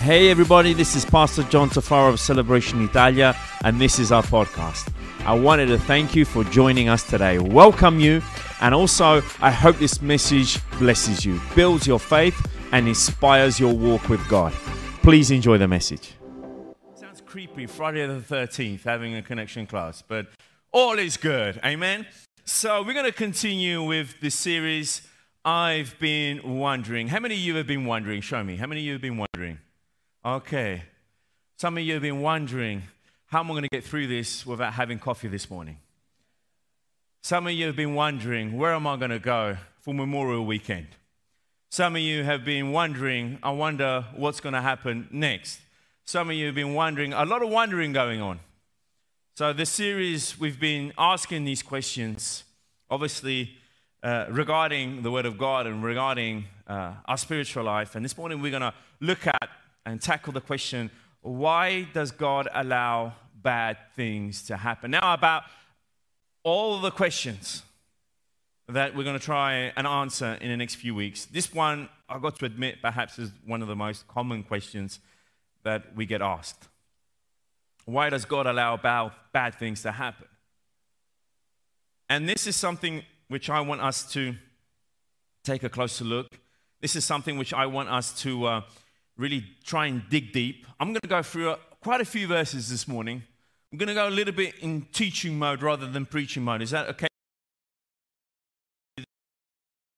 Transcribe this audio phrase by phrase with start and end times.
[0.00, 4.92] Hey, everybody, this is Pastor John Tafaro of Celebration Italia, and this is our podcast.
[5.26, 8.22] I wanted to thank you for joining us today, welcome you,
[8.60, 12.40] and also I hope this message blesses you, builds your faith,
[12.70, 14.52] and inspires your walk with God.
[15.02, 16.12] Please enjoy the message.
[16.94, 20.28] Sounds creepy, Friday the 13th, having a connection class, but
[20.70, 22.06] all is good, amen?
[22.44, 25.02] So, we're going to continue with the series.
[25.44, 27.08] I've been wondering.
[27.08, 28.20] How many of you have been wondering?
[28.20, 28.56] Show me.
[28.56, 29.58] How many of you have been wondering?
[30.28, 30.82] Okay.
[31.56, 32.82] Some of you have been wondering,
[33.28, 35.78] how am I going to get through this without having coffee this morning?
[37.22, 40.88] Some of you have been wondering, where am I going to go for Memorial Weekend?
[41.70, 45.60] Some of you have been wondering, I wonder what's going to happen next.
[46.04, 48.38] Some of you have been wondering, a lot of wondering going on.
[49.34, 52.44] So, this series, we've been asking these questions,
[52.90, 53.56] obviously,
[54.02, 57.94] uh, regarding the Word of God and regarding uh, our spiritual life.
[57.94, 59.48] And this morning, we're going to look at
[59.88, 60.90] and tackle the question
[61.22, 64.92] why does God allow bad things to happen?
[64.92, 65.42] Now, about
[66.44, 67.62] all the questions
[68.68, 71.24] that we're going to try and answer in the next few weeks.
[71.24, 75.00] This one, I've got to admit, perhaps is one of the most common questions
[75.64, 76.68] that we get asked.
[77.84, 80.28] Why does God allow bad, things to happen?
[82.08, 84.34] And this is something which I want us to
[85.44, 86.38] take a closer look.
[86.80, 88.60] This is something which I want us to uh,
[89.18, 90.66] really try and dig deep.
[90.80, 93.22] I'm going to go through uh, quite a few verses this morning.
[93.72, 96.62] I'm going to go a little bit in teaching mode rather than preaching mode.
[96.62, 97.08] Is that okay?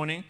[0.00, 0.24] Morning.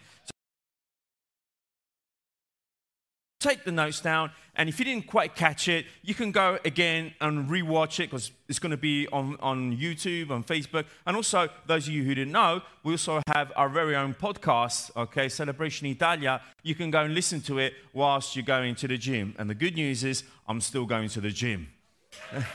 [3.41, 7.13] take the notes down, and if you didn't quite catch it, you can go again
[7.21, 10.85] and rewatch it because it's going to be on, on YouTube, on Facebook.
[11.05, 14.95] And also, those of you who didn't know, we also have our very own podcast,
[14.97, 16.41] okay, Celebration Italia.
[16.63, 19.35] You can go and listen to it whilst you're going to the gym.
[19.37, 21.67] And the good news is, I'm still going to the gym.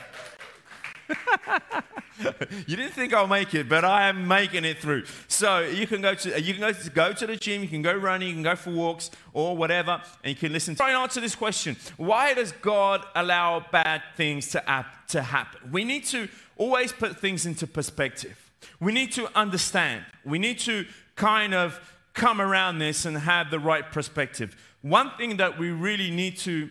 [2.67, 5.05] you didn't think I'll make it, but I am making it through.
[5.27, 7.81] So you can go to you can go to, go to the gym, you can
[7.81, 10.75] go running, you can go for walks or whatever, and you can listen.
[10.75, 15.71] Try and answer this question: Why does God allow bad things to, ap- to happen?
[15.71, 16.27] We need to
[16.57, 18.51] always put things into perspective.
[18.79, 20.05] We need to understand.
[20.25, 21.79] We need to kind of
[22.13, 24.55] come around this and have the right perspective.
[24.81, 26.69] One thing that we really need to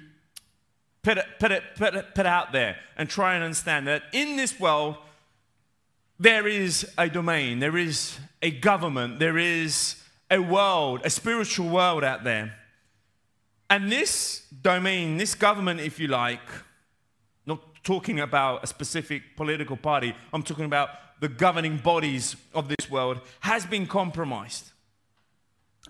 [1.03, 4.37] put it, put it, put it, put out there and try and understand that in
[4.37, 4.97] this world,
[6.19, 9.97] there is a domain, there is a government, there is
[10.31, 12.55] a world, a spiritual world out there.
[13.69, 16.41] And this domain, this government, if you like,
[17.45, 20.91] not talking about a specific political party, I'm talking about
[21.21, 24.71] the governing bodies of this world, has been compromised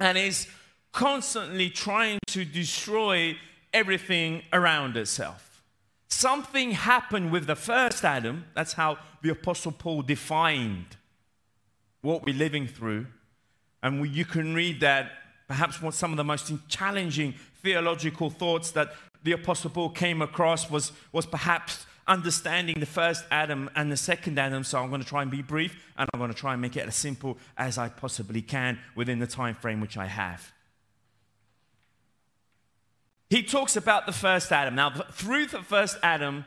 [0.00, 0.46] and is
[0.92, 3.36] constantly trying to destroy
[3.72, 5.55] everything around itself.
[6.16, 8.46] Something happened with the first Adam.
[8.54, 10.96] That's how the Apostle Paul defined
[12.00, 13.08] what we're living through.
[13.82, 15.12] And we, you can read that
[15.46, 18.94] perhaps one, some of the most challenging theological thoughts that
[19.24, 24.38] the Apostle Paul came across was, was perhaps understanding the first Adam and the second
[24.38, 24.64] Adam.
[24.64, 26.78] So I'm going to try and be brief and I'm going to try and make
[26.78, 30.50] it as simple as I possibly can within the time frame which I have.
[33.28, 34.74] He talks about the first Adam.
[34.74, 36.44] Now, through the first Adam,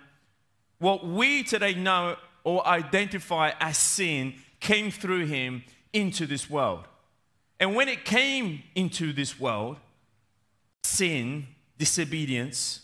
[0.79, 6.85] what we today know or identify as sin came through him into this world.
[7.59, 9.77] And when it came into this world,
[10.83, 11.47] sin,
[11.77, 12.81] disobedience,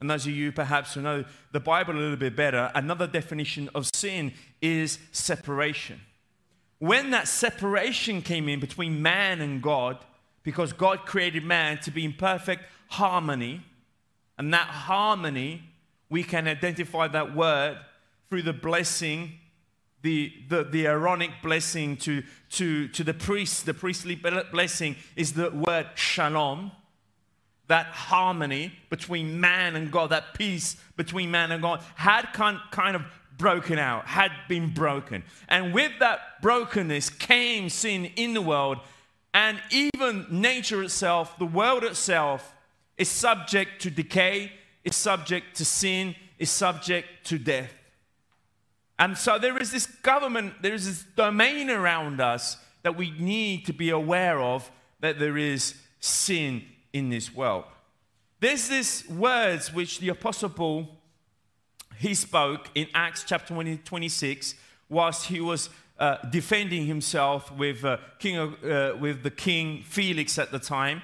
[0.00, 3.68] and those of you perhaps who know the Bible a little bit better, another definition
[3.74, 6.00] of sin is separation.
[6.78, 9.98] When that separation came in between man and God,
[10.42, 12.64] because God created man to be in perfect
[12.96, 13.62] harmony.
[14.38, 15.62] And that harmony,
[16.08, 17.78] we can identify that word
[18.28, 19.32] through the blessing,
[20.02, 23.66] the, the, the Aaronic blessing to, to, to the priest.
[23.66, 26.72] The priestly blessing is the word shalom.
[27.68, 32.94] That harmony between man and God, that peace between man and God, had kind, kind
[32.96, 33.02] of
[33.38, 35.22] broken out, had been broken.
[35.48, 38.78] And with that brokenness came sin in the world,
[39.32, 42.54] and even nature itself, the world itself,
[42.96, 44.52] is subject to decay,
[44.84, 47.72] is subject to sin, is subject to death.
[48.98, 53.66] And so there is this government, there is this domain around us that we need
[53.66, 54.70] to be aware of
[55.00, 57.64] that there is sin in this world.
[58.40, 60.88] There's this words which the apostle Paul
[61.98, 64.54] he spoke in Acts chapter 20, 26
[64.88, 70.50] whilst he was uh, defending himself with, uh, king uh, with the king Felix at
[70.50, 71.02] the time.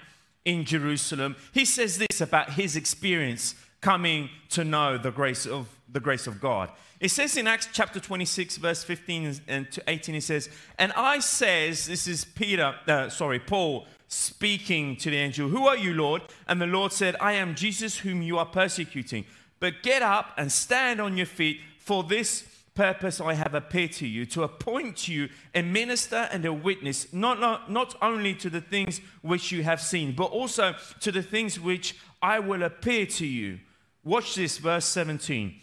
[0.50, 6.00] In Jerusalem, he says this about his experience coming to know the grace of the
[6.00, 6.70] grace of God.
[6.98, 10.48] It says in Acts chapter 26, verse 15 and to 18, he says,
[10.78, 15.76] And I says, this is Peter, uh, sorry, Paul speaking to the angel, Who are
[15.76, 16.22] you, Lord?
[16.48, 19.24] And the Lord said, I am Jesus whom you are persecuting.
[19.60, 22.42] But get up and stand on your feet, for this
[22.80, 27.38] purpose I have appeared to you, to appoint you a minister and a witness, not,
[27.38, 31.60] not, not only to the things which you have seen, but also to the things
[31.60, 33.58] which I will appear to you.
[34.02, 35.56] Watch this, verse 17.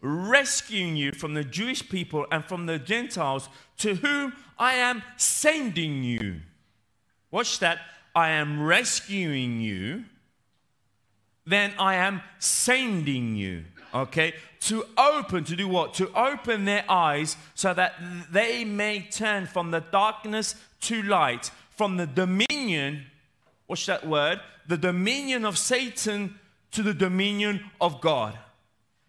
[0.00, 6.02] Rescuing you from the Jewish people and from the Gentiles to whom I am sending
[6.02, 6.40] you.
[7.30, 7.80] Watch that.
[8.14, 10.06] I am rescuing you,
[11.44, 13.64] then I am sending you
[14.02, 14.34] okay?
[14.60, 15.94] To open, to do what?
[15.94, 17.94] To open their eyes so that
[18.30, 23.06] they may turn from the darkness to light, from the dominion,
[23.66, 24.40] what's that word?
[24.66, 26.38] The dominion of Satan
[26.72, 28.38] to the dominion of God.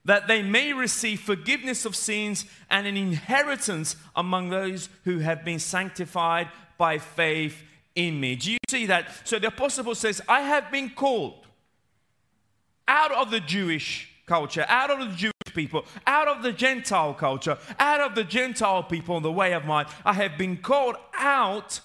[0.05, 5.59] That they may receive forgiveness of sins and an inheritance among those who have been
[5.59, 7.61] sanctified by faith
[7.95, 8.35] in me.
[8.35, 9.07] Do you see that?
[9.25, 11.45] So the apostle says, I have been called
[12.87, 17.57] out of the Jewish culture, out of the Jewish people, out of the Gentile culture,
[17.79, 19.87] out of the Gentile people, in the way of mine.
[20.05, 21.79] I have been called out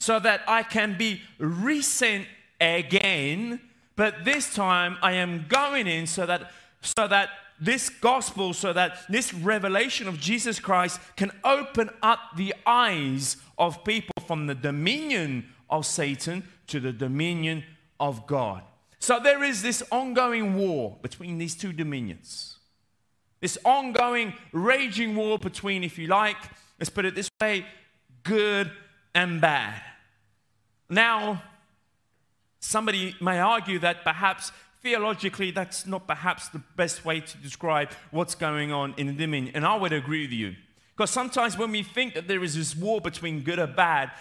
[0.00, 2.26] so that I can be resent
[2.60, 3.60] again,
[3.94, 6.50] but this time I am going in so that
[6.82, 7.30] so that
[7.60, 13.82] this gospel, so that this revelation of Jesus Christ can open up the eyes of
[13.84, 17.64] people from the dominion of Satan to the dominion
[17.98, 18.62] of God.
[18.98, 22.56] So there is this ongoing war between these two dominions.
[23.40, 26.36] This ongoing, raging war between, if you like,
[26.80, 27.66] let's put it this way,
[28.22, 28.70] good
[29.14, 29.80] and bad.
[30.88, 31.42] Now,
[32.60, 34.52] somebody may argue that perhaps
[34.82, 39.54] theologically that's not perhaps the best way to describe what's going on in the dominion.
[39.54, 40.54] And I would agree with you.
[40.96, 44.12] Because sometimes when we think that there is this war between good and bad,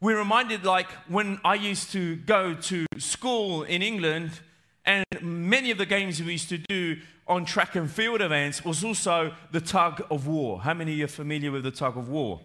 [0.00, 4.40] we're reminded like when I used to go to school in England,
[4.84, 8.84] and many of the games we used to do on track and field events was
[8.84, 10.60] also the tug of war.
[10.60, 12.40] How many of you are familiar with the tug of war?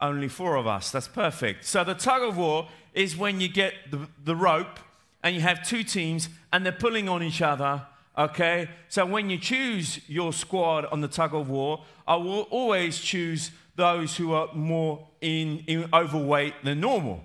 [0.00, 0.90] Only four of us.
[0.92, 1.64] That's perfect.
[1.64, 4.78] So the tug of war is when you get the, the rope
[5.22, 7.86] and you have two teams and they're pulling on each other.
[8.16, 8.68] Okay?
[8.88, 13.50] So when you choose your squad on the tug of war, I will always choose
[13.76, 17.24] those who are more in, in overweight than normal.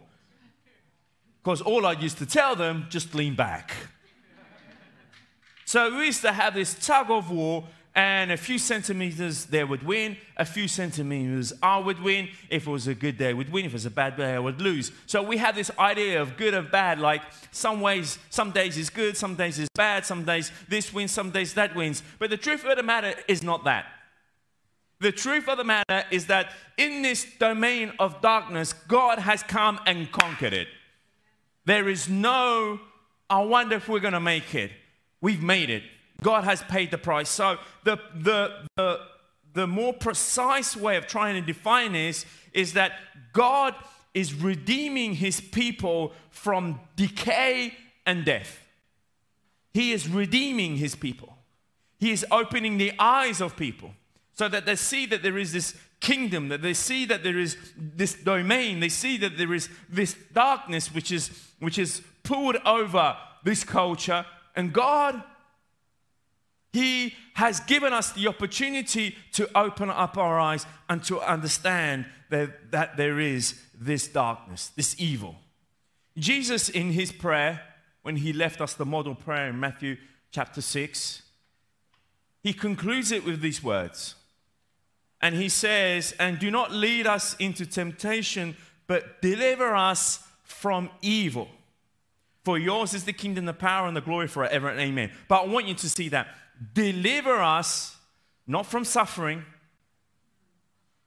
[1.43, 3.75] Because all I used to tell them, just lean back.
[5.65, 7.65] so we used to have this tug of war,
[7.95, 12.27] and a few centimeters there would win, a few centimeters I would win.
[12.49, 13.63] If it was a good day, I would win.
[13.63, 14.91] If it was a bad day, I would lose.
[15.05, 16.99] So we had this idea of good and bad.
[16.99, 17.21] Like
[17.51, 21.31] some ways, some days is good, some days is bad, some days this wins, some
[21.31, 22.03] days that wins.
[22.19, 23.85] But the truth of the matter is not that.
[24.99, 29.79] The truth of the matter is that in this domain of darkness, God has come
[29.85, 30.67] and conquered it.
[31.65, 32.79] There is no,
[33.29, 34.71] I wonder if we're going to make it.
[35.19, 35.83] We've made it.
[36.21, 37.29] God has paid the price.
[37.29, 39.01] So the, the, the,
[39.53, 42.93] the more precise way of trying to define this is that
[43.33, 43.75] God
[44.13, 47.73] is redeeming his people from decay
[48.05, 48.65] and death.
[49.73, 51.37] He is redeeming his people.
[51.99, 53.91] He is opening the eyes of people
[54.35, 57.57] so that they see that there is this kingdom, that they see that there is
[57.77, 63.17] this domain, they see that there is this darkness which is, which is poured over
[63.43, 64.25] this culture.
[64.55, 65.23] And God,
[66.73, 72.71] He has given us the opportunity to open up our eyes and to understand that,
[72.71, 75.37] that there is this darkness, this evil.
[76.17, 77.61] Jesus, in His prayer,
[78.01, 79.97] when He left us the model prayer in Matthew
[80.31, 81.21] chapter 6,
[82.43, 84.15] He concludes it with these words.
[85.25, 88.55] And he says, And do not lead us into temptation,
[88.85, 91.47] but deliver us from evil.
[92.43, 95.09] For yours is the kingdom, the power, and the glory forever and amen.
[95.27, 96.27] But I want you to see that.
[96.75, 97.97] Deliver us
[98.45, 99.43] not from suffering,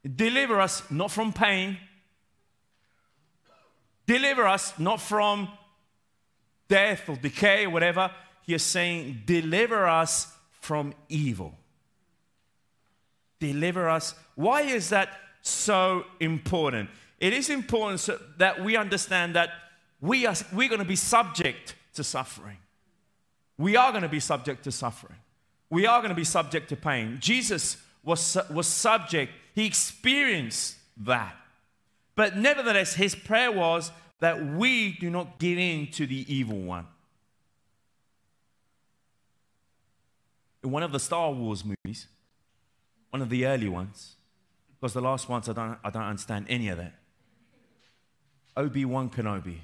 [0.03, 1.77] deliver us not from pain,
[4.05, 5.47] deliver us not from
[6.67, 8.11] death or decay or whatever.
[8.41, 10.27] He is saying, deliver us
[10.59, 11.55] from evil
[13.39, 14.15] deliver us.
[14.35, 15.09] Why is that
[15.41, 16.89] so important?
[17.19, 19.49] It is important so that we understand that
[20.01, 22.57] we are, we're going to be subject to suffering.
[23.57, 25.17] We are going to be subject to suffering.
[25.69, 27.17] We are going to be subject to pain.
[27.19, 31.35] Jesus was, was subject, he experienced that.
[32.15, 36.85] But nevertheless, his prayer was, that we do not give in to the evil one.
[40.63, 42.07] In one of the Star Wars movies,
[43.09, 44.15] one of the early ones,
[44.79, 46.93] because the last ones I don't, I don't understand any of that.
[48.55, 49.59] Obi Wan Kenobi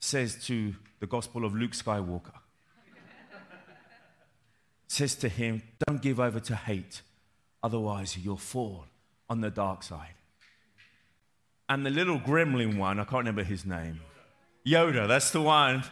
[0.00, 2.32] says to the Gospel of Luke Skywalker,
[4.86, 7.02] says to him, Don't give over to hate,
[7.62, 8.86] otherwise you'll fall
[9.28, 10.14] on the dark side.
[11.68, 14.00] And the little gremlin one, I can't remember his name,
[14.66, 15.84] Yoda, that's the one.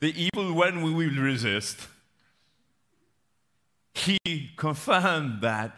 [0.00, 1.88] The evil one we will resist.
[3.94, 5.76] He confirmed that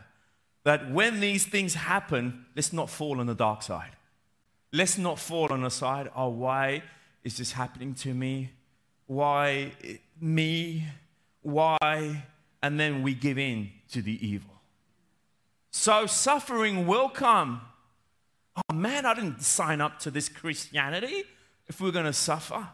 [0.65, 3.97] that when these things happen, let's not fall on the dark side.
[4.73, 6.83] Let's not fall on the side, oh, why
[7.25, 8.51] is this happening to me?
[9.07, 9.73] Why
[10.21, 10.85] me?
[11.43, 12.25] Why?
[12.63, 14.51] And then we give in to the evil.
[15.73, 17.63] So suffering will come.
[18.57, 21.25] Oh man, I didn't sign up to this Christianity
[21.67, 22.69] if we're going to suffer.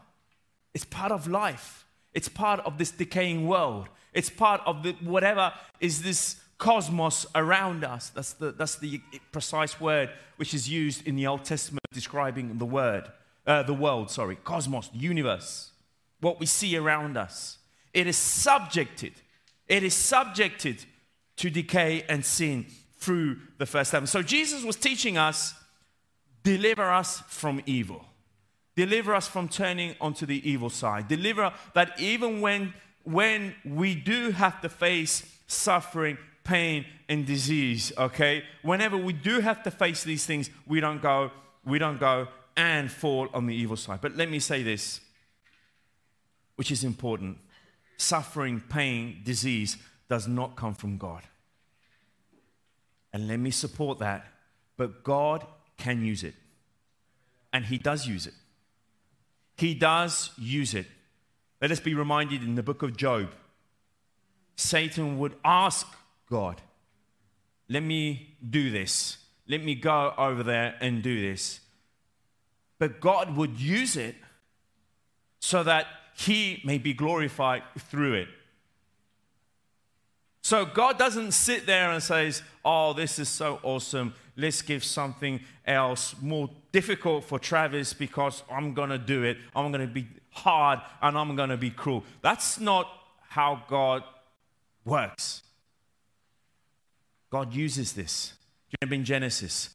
[0.79, 1.85] It's part of life.
[2.13, 3.89] It's part of this decaying world.
[4.13, 8.11] It's part of the, whatever is this cosmos around us.
[8.11, 9.01] That's the, that's the
[9.33, 13.11] precise word which is used in the Old Testament describing the word,
[13.45, 15.71] uh, the world, sorry, cosmos, universe,
[16.21, 17.57] what we see around us.
[17.93, 19.11] It is subjected,
[19.67, 20.85] it is subjected
[21.35, 22.67] to decay and sin
[22.99, 24.07] through the first Adam.
[24.07, 25.53] So Jesus was teaching us,
[26.43, 28.05] deliver us from evil.
[28.79, 31.09] Deliver us from turning onto the evil side.
[31.09, 38.41] Deliver that even when, when we do have to face suffering, pain, and disease, okay?
[38.61, 41.29] Whenever we do have to face these things, we don't go,
[41.65, 43.99] we don't go and fall on the evil side.
[43.99, 45.01] But let me say this,
[46.55, 47.37] which is important.
[47.97, 49.75] Suffering, pain, disease
[50.07, 51.23] does not come from God.
[53.11, 54.25] And let me support that.
[54.77, 55.45] But God
[55.75, 56.35] can use it.
[57.51, 58.35] And He does use it.
[59.59, 60.87] He does use it.
[61.61, 63.29] Let us be reminded in the book of Job,
[64.55, 65.85] Satan would ask
[66.29, 66.61] God,
[67.67, 69.17] let me do this.
[69.49, 71.59] Let me go over there and do this.
[72.77, 74.15] But God would use it
[75.41, 78.27] so that He may be glorified through it.
[80.41, 84.13] So God doesn't sit there and says, "Oh, this is so awesome.
[84.37, 89.37] Let's give something else more difficult for Travis because I'm going to do it.
[89.55, 92.87] I'm going to be hard and I'm going to be cruel." That's not
[93.29, 94.03] how God
[94.85, 95.43] works.
[97.29, 98.33] God uses this.
[98.69, 99.69] Do you remember in Genesis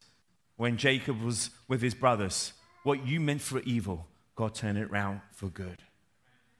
[0.57, 2.53] when Jacob was with his brothers?
[2.83, 5.83] What you meant for evil, God turned it around for good.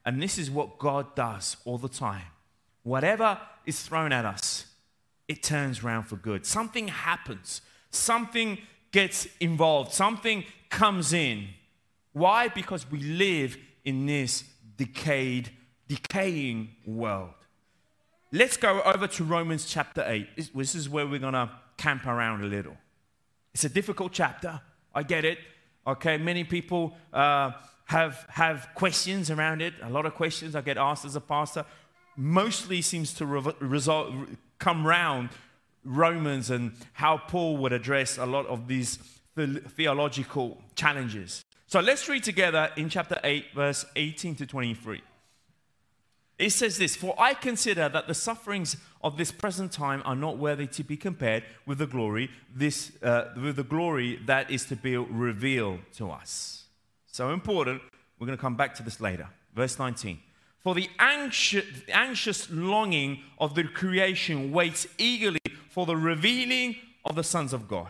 [0.06, 2.27] And this is what God does all the time.
[2.84, 4.68] Whatever is thrown at us,
[5.27, 6.46] it turns around for good.
[6.46, 8.60] Something happens, something
[8.96, 11.50] gets involved, something comes in.
[12.14, 12.48] Why?
[12.48, 14.46] Because we live in this
[14.78, 15.52] decayed,
[15.90, 17.34] decaying world.
[18.32, 20.54] Let's go over to Romans chapter 8.
[20.56, 22.78] This is where we're going to camp around a little.
[23.54, 24.62] It's a difficult chapter.
[24.94, 25.40] I get it.
[25.86, 27.52] Okay, many people uh,
[27.88, 29.74] have, have questions around it.
[29.84, 31.66] A lot of questions I get asked as a pastor.
[32.16, 34.14] Mostly seems to re- result,
[34.58, 35.32] come round
[35.86, 39.00] Romans and how Paul would address a lot of these
[39.36, 41.44] the- theological challenges.
[41.68, 45.01] So let's read together in chapter 8, verse 18 to 23.
[46.38, 50.38] It says this For I consider that the sufferings of this present time are not
[50.38, 54.75] worthy to be compared with the glory, this, uh, with the glory that is to
[54.75, 56.65] be revealed to us.
[57.08, 57.82] So important.
[58.20, 59.27] We're going to come back to this later.
[59.54, 60.20] Verse 19.
[60.60, 65.39] For the anxious, anxious longing of the creation waits eagerly
[65.75, 67.89] for the revealing of the sons of God.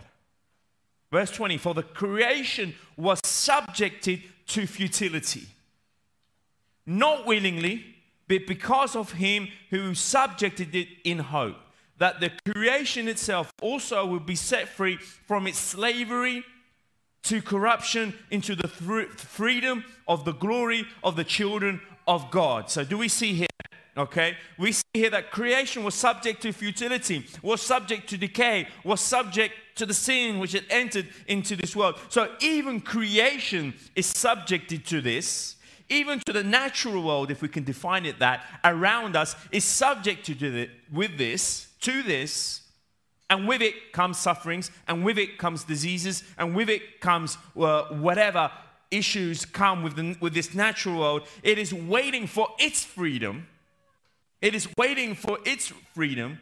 [1.12, 1.58] Verse 20.
[1.58, 5.44] For the creation was subjected to futility,
[6.88, 7.86] not willingly
[8.28, 11.58] but because of him who subjected it in hope,
[12.00, 16.44] that the creation itself also will be set free from its slavery
[17.22, 22.72] to corruption into the freedom of the glory of the children of God.
[22.72, 23.48] So, do we see here?
[23.98, 29.00] Okay, we see here that creation was subject to futility, was subject to decay, was
[29.00, 31.96] subject to the sin which had entered into this world.
[32.10, 35.56] So, even creation is subjected to this
[35.90, 40.26] even to the natural world, if we can define it that, around us is subject
[40.26, 42.62] to it with this, to this,
[43.30, 47.84] and with it comes sufferings, and with it comes diseases, and with it comes uh,
[47.86, 48.52] whatever
[48.92, 51.28] issues come with, the, with this natural world.
[51.44, 53.48] It is waiting for its freedom.
[54.46, 56.38] It is waiting for its freedom.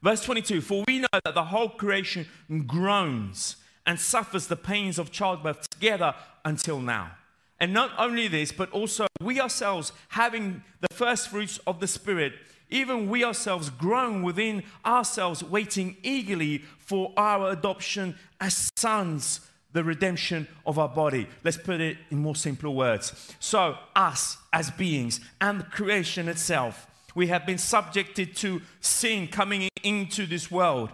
[0.00, 2.28] Verse 22 For we know that the whole creation
[2.68, 7.10] groans and suffers the pains of childbirth together until now.
[7.58, 12.34] And not only this, but also we ourselves, having the first fruits of the Spirit,
[12.70, 19.40] even we ourselves groan within ourselves, waiting eagerly for our adoption as sons,
[19.74, 21.28] the redemption of our body.
[21.44, 23.34] Let's put it in more simple words.
[23.38, 30.26] So, us as beings and creation itself, we have been subjected to sin coming into
[30.26, 30.90] this world.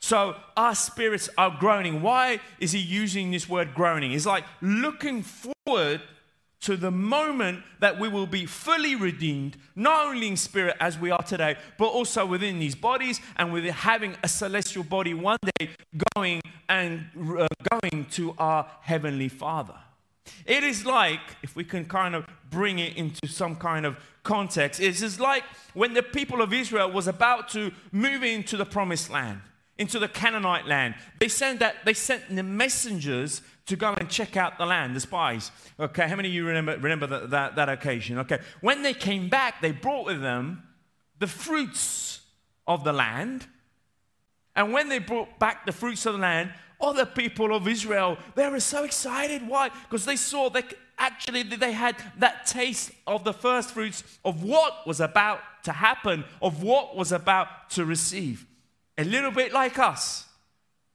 [0.00, 2.00] So our spirits are groaning.
[2.02, 4.12] Why is he using this word groaning?
[4.12, 6.00] It's like looking forward
[6.60, 11.10] to the moment that we will be fully redeemed, not only in spirit as we
[11.10, 15.70] are today, but also within these bodies and with having a celestial body one day
[16.16, 17.04] going and
[17.38, 19.74] uh, going to our heavenly Father.
[20.44, 24.80] It is like, if we can kind of bring it into some kind of context,
[24.80, 25.44] it is like
[25.74, 29.40] when the people of Israel was about to move into the promised land,
[29.78, 30.94] into the Canaanite land.
[31.20, 35.00] They sent that they sent the messengers to go and check out the land, the
[35.00, 35.50] spies.
[35.78, 38.18] Okay, how many of you remember remember that, that, that occasion?
[38.18, 40.62] Okay, when they came back, they brought with them
[41.18, 42.20] the fruits
[42.66, 43.46] of the land.
[44.54, 48.48] And when they brought back the fruits of the land, other people of Israel, they
[48.48, 49.46] were so excited.
[49.46, 49.68] Why?
[49.68, 54.86] Because they saw that actually they had that taste of the first fruits of what
[54.86, 58.46] was about to happen, of what was about to receive.
[58.98, 60.25] A little bit like us.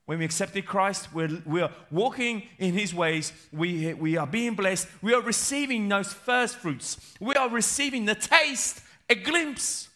[0.05, 3.31] When we accepted Christ, we're, we're walking in His ways.
[3.51, 4.87] We, we are being blessed.
[5.01, 6.97] We are receiving those first fruits.
[7.19, 9.89] We are receiving the taste, a glimpse,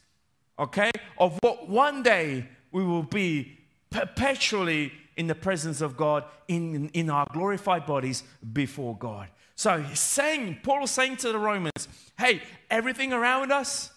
[0.57, 3.57] okay, of what one day we will be
[3.89, 9.29] perpetually in the presence of God in, in our glorified bodies before God.
[9.55, 11.87] So he's saying, Paul is saying to the Romans,
[12.19, 13.91] hey, everything around us,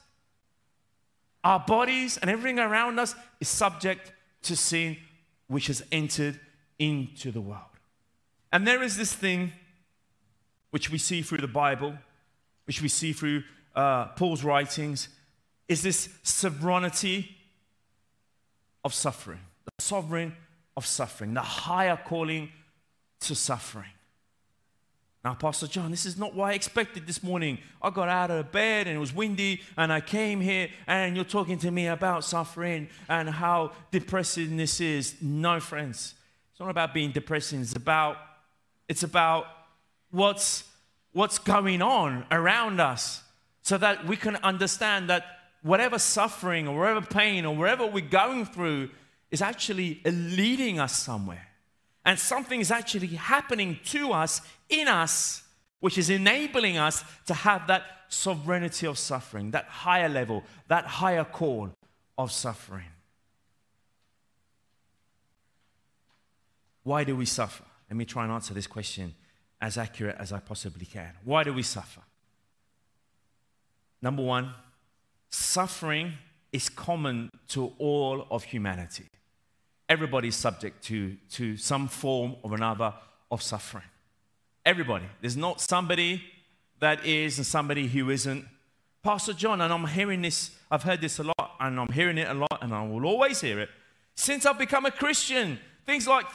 [1.42, 4.12] our bodies and everything around us is subject
[4.42, 4.96] to sin
[5.48, 6.38] which has entered
[6.78, 7.62] into the world.
[8.52, 9.52] And there is this thing
[10.70, 11.94] which we see through the Bible,
[12.66, 13.42] which we see through
[13.74, 15.08] uh, Paul's writings,
[15.68, 17.37] is this sovereignty
[18.84, 20.34] of suffering, the sovereign
[20.76, 22.50] of suffering, the higher calling
[23.20, 23.90] to suffering.
[25.24, 27.59] Now, Pastor John, this is not what I expected this morning.
[27.83, 31.24] I got out of bed and it was windy, and I came here, and you're
[31.24, 35.16] talking to me about suffering and how depressing this is.
[35.20, 36.14] No, friends,
[36.52, 37.61] it's not about being depressing.
[37.61, 38.16] It's about
[38.88, 39.46] it's about
[40.11, 40.64] what's
[41.12, 43.22] what's going on around us,
[43.62, 45.24] so that we can understand that
[45.62, 48.88] whatever suffering or whatever pain or whatever we're going through
[49.33, 51.48] is actually leading us somewhere.
[52.04, 55.42] And something is actually happening to us, in us,
[55.81, 61.24] which is enabling us to have that sovereignty of suffering, that higher level, that higher
[61.24, 61.70] call
[62.16, 62.87] of suffering.
[66.83, 67.64] Why do we suffer?
[67.90, 69.14] Let me try and answer this question
[69.61, 71.12] as accurate as I possibly can.
[71.24, 72.00] Why do we suffer?
[74.00, 74.54] Number one,
[75.31, 76.14] suffering
[76.52, 79.07] is common to all of humanity
[79.88, 82.92] everybody's subject to, to some form or another
[83.31, 83.85] of suffering.
[84.68, 85.07] Everybody.
[85.22, 86.22] There's not somebody
[86.81, 88.44] that is and somebody who isn't.
[89.02, 92.28] Pastor John, and I'm hearing this, I've heard this a lot, and I'm hearing it
[92.28, 93.70] a lot, and I will always hear it.
[94.14, 96.26] Since I've become a Christian, things like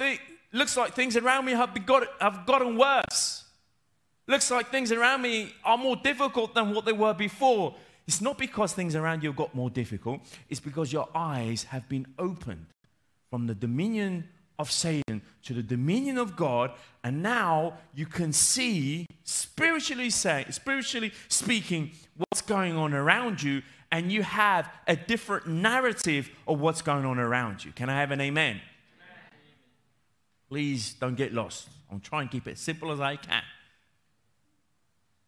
[0.52, 3.44] looks like things around me have, got, have gotten worse.
[4.26, 7.76] Looks like things around me are more difficult than what they were before.
[8.08, 11.88] It's not because things around you have got more difficult, it's because your eyes have
[11.88, 12.66] been opened
[13.30, 14.28] from the dominion
[14.60, 16.72] of Satan to the dominion of God,
[17.04, 23.62] and now you can see, spiritually say, spiritually speaking, what's going on around you,
[23.92, 27.72] and you have a different narrative of what's going on around you.
[27.72, 28.56] Can I have an amen?
[28.56, 28.62] amen.
[30.50, 31.68] Please don't get lost.
[31.92, 33.44] I'm trying to keep it as simple as I can.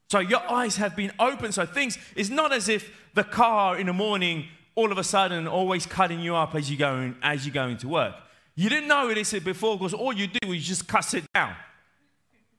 [0.10, 1.52] So your eyes have been open.
[1.52, 5.48] So things, it's not as if the car in the morning all of a sudden
[5.48, 8.16] always cutting you up as you go as you go into work.
[8.56, 11.56] You didn't know this before because all you do is just cuss it down.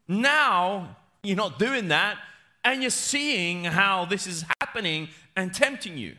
[0.07, 2.19] Now you're not doing that,
[2.65, 6.17] and you're seeing how this is happening and tempting you.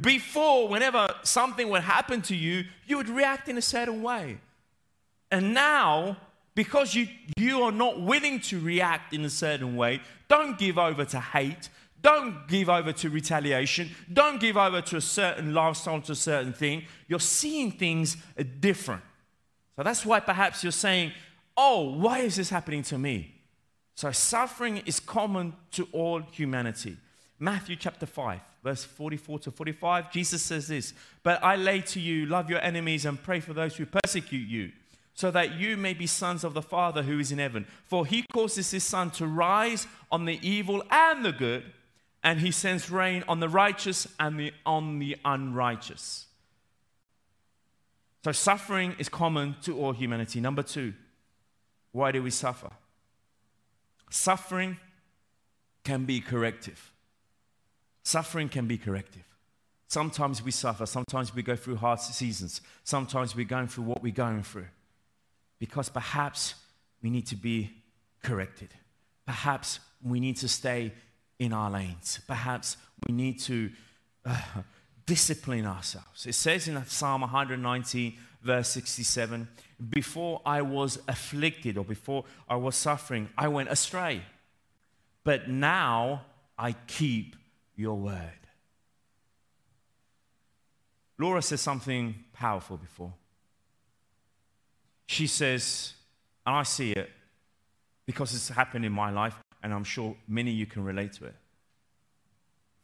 [0.00, 4.38] Before, whenever something would happen to you, you would react in a certain way.
[5.30, 6.16] And now,
[6.54, 11.04] because you, you are not willing to react in a certain way, don't give over
[11.04, 11.68] to hate,
[12.04, 13.90] don't give over to retaliation.
[14.12, 16.84] Don't give over to a certain lifestyle, to a certain thing.
[17.08, 18.18] You're seeing things
[18.60, 19.02] different.
[19.74, 21.12] So that's why perhaps you're saying,
[21.56, 23.34] Oh, why is this happening to me?
[23.94, 26.96] So suffering is common to all humanity.
[27.38, 32.26] Matthew chapter 5, verse 44 to 45, Jesus says this But I lay to you,
[32.26, 34.72] love your enemies and pray for those who persecute you,
[35.14, 37.66] so that you may be sons of the Father who is in heaven.
[37.84, 41.64] For he causes his sun to rise on the evil and the good,
[42.24, 46.26] and he sends rain on the righteous and the, on the unrighteous.
[48.24, 50.40] So suffering is common to all humanity.
[50.40, 50.94] Number two,
[51.92, 52.70] why do we suffer?
[54.10, 54.78] Suffering
[55.84, 56.92] can be corrective.
[58.02, 59.22] Suffering can be corrective.
[59.88, 64.12] Sometimes we suffer, sometimes we go through hard seasons, sometimes we're going through what we're
[64.12, 64.66] going through
[65.58, 66.54] because perhaps
[67.02, 67.70] we need to be
[68.22, 68.70] corrected.
[69.26, 70.92] Perhaps we need to stay
[71.38, 72.20] in our lanes.
[72.26, 73.70] Perhaps we need to
[74.24, 74.40] uh,
[75.06, 76.26] discipline ourselves.
[76.26, 79.48] It says in Psalm 119, verse 67
[79.90, 84.22] Before I was afflicted or before I was suffering, I went astray.
[85.24, 86.22] But now
[86.58, 87.36] I keep
[87.76, 88.20] your word.
[91.18, 93.12] Laura says something powerful before.
[95.06, 95.94] She says,
[96.46, 97.10] and I see it
[98.06, 101.24] because it's happened in my life, and I'm sure many of you can relate to
[101.24, 101.34] it.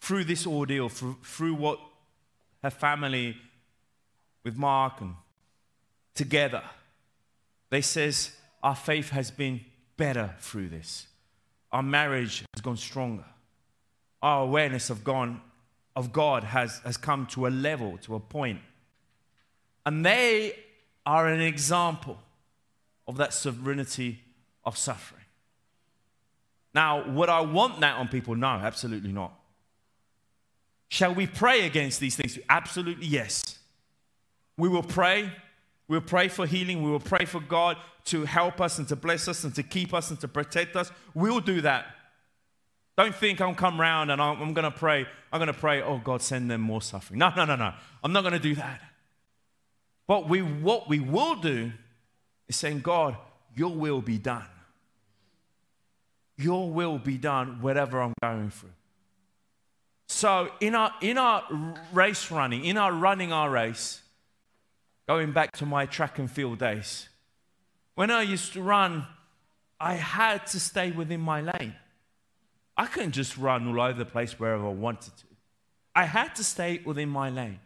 [0.01, 1.79] Through this ordeal, through, what
[2.65, 3.37] her family
[4.43, 5.15] with Mark and
[6.15, 6.63] together,
[7.69, 9.61] they says our faith has been
[9.97, 11.07] better through this.
[11.71, 13.25] Our marriage has gone stronger
[14.23, 15.41] our awareness of God,
[15.97, 18.61] of God has, has come to a level, to a point.
[19.87, 20.57] And they
[21.07, 22.19] are an example
[23.09, 24.21] of that sovereignty
[24.65, 25.20] of suffering.
[26.75, 28.35] Now, would I want that on people?
[28.35, 29.33] No, absolutely not.
[30.89, 32.39] Shall we pray against these things?
[32.49, 33.59] Absolutely yes.
[34.57, 35.33] We will pray.
[35.89, 36.83] We'll pray for healing.
[36.83, 39.95] We will pray for God to help us and to bless us and to keep
[39.95, 40.91] us and to protect us.
[41.15, 41.87] We'll do that.
[42.97, 45.07] Don't think I'll come round and I'm, I'm going to pray.
[45.33, 47.19] I'm going to pray, oh God, send them more suffering.
[47.19, 47.73] No, no, no, no.
[48.05, 48.81] I'm not going to do that.
[50.07, 51.73] But we, what we will do
[52.49, 53.17] is saying, God,
[53.55, 54.45] your will be done.
[56.41, 58.71] Your will be done, whatever I'm going through.
[60.09, 61.45] So, in our, in our
[61.93, 64.03] race running, in our running our race,
[65.07, 67.09] going back to my track and field days,
[67.95, 69.07] when I used to run,
[69.79, 71.75] I had to stay within my lane.
[72.77, 75.25] I couldn't just run all over the place wherever I wanted to.
[75.95, 77.61] I had to stay within my lane.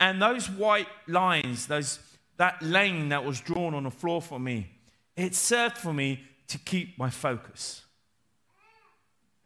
[0.00, 1.98] And those white lines, those,
[2.36, 4.70] that lane that was drawn on the floor for me,
[5.16, 7.82] it served for me to keep my focus.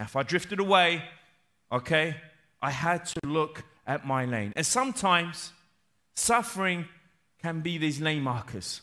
[0.00, 1.02] If I drifted away,
[1.70, 2.16] okay,
[2.60, 4.52] I had to look at my lane.
[4.56, 5.52] And sometimes
[6.14, 6.86] suffering
[7.40, 8.82] can be these lane markers,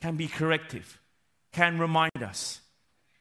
[0.00, 0.98] can be corrective,
[1.52, 2.60] can remind us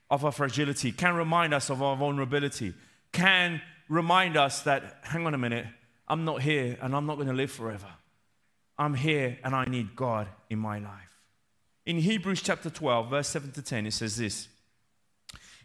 [0.10, 2.74] of our fragility, can remind us of our vulnerability,
[3.12, 5.66] can remind us that, hang on a minute,
[6.08, 7.88] I'm not here and I'm not going to live forever.
[8.78, 11.05] I'm here and I need God in my life.
[11.86, 14.48] In Hebrews chapter 12, verse 7 to 10, it says this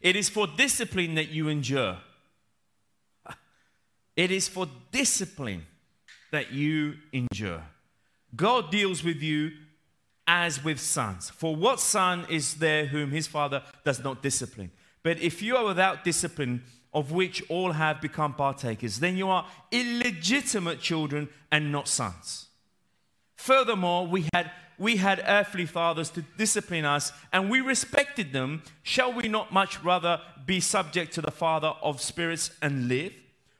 [0.00, 1.98] It is for discipline that you endure.
[4.16, 5.66] It is for discipline
[6.30, 7.62] that you endure.
[8.36, 9.52] God deals with you
[10.26, 11.30] as with sons.
[11.30, 14.72] For what son is there whom his father does not discipline?
[15.02, 19.46] But if you are without discipline, of which all have become partakers, then you are
[19.70, 22.48] illegitimate children and not sons.
[23.36, 28.62] Furthermore, we had, we had earthly fathers to discipline us, and we respected them.
[28.82, 33.12] Shall we not much rather be subject to the Father of spirits and live?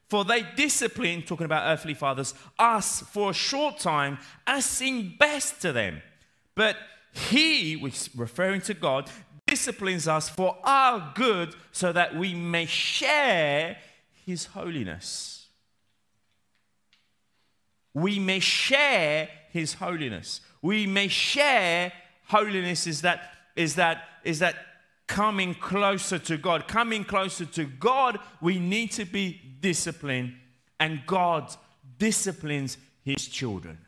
[0.08, 5.60] For they discipline, talking about earthly fathers, us for a short time as seemed best
[5.60, 6.00] to them.
[6.54, 6.76] But
[7.12, 9.10] He, which referring to God,
[9.46, 13.76] disciplines us for our good so that we may share
[14.24, 15.48] His holiness.
[17.92, 20.40] We may share His holiness.
[20.62, 21.92] We may share
[22.26, 24.56] holiness is that is that is that
[25.06, 26.68] coming closer to God.
[26.68, 30.34] Coming closer to God, we need to be disciplined,
[30.78, 31.54] and God
[31.98, 33.78] disciplines His children.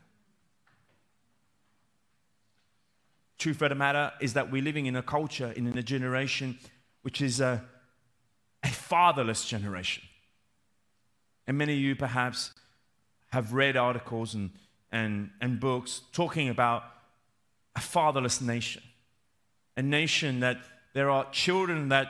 [3.43, 6.57] truth of the matter is that we're living in a culture, in a generation
[7.01, 7.61] which is a,
[8.63, 10.01] a fatherless generation.
[11.45, 12.53] And many of you perhaps
[13.31, 14.51] have read articles and,
[14.93, 16.83] and, and books talking about
[17.75, 18.81] a fatherless nation.
[19.75, 20.59] A nation that
[20.93, 22.07] there are children that,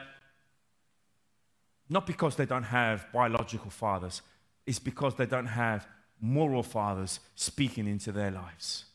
[1.89, 4.21] not because they don't have biological fathers,
[4.67, 5.87] it's because they don't have
[6.21, 8.85] moral fathers speaking into their lives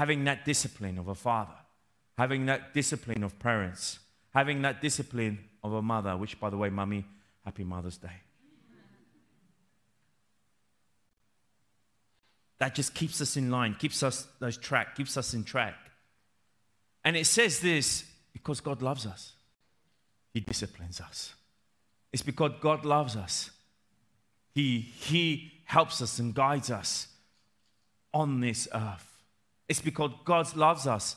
[0.00, 1.60] having that discipline of a father,
[2.16, 3.98] having that discipline of parents,
[4.32, 7.04] having that discipline of a mother, which, by the way, mummy,
[7.44, 8.22] Happy Mother's Day.
[12.60, 15.74] That just keeps us in line, keeps us those track, keeps us in track.
[17.04, 19.32] And it says this because God loves us.
[20.32, 21.34] He disciplines us.
[22.12, 23.50] It's because God loves us.
[24.54, 27.08] He, he helps us and guides us
[28.12, 29.06] on this earth.
[29.68, 31.16] It's because God loves us